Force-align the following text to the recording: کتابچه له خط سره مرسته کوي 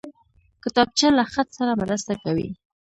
کتابچه 0.63 1.07
له 1.17 1.23
خط 1.33 1.49
سره 1.57 1.71
مرسته 1.81 2.13
کوي 2.23 2.47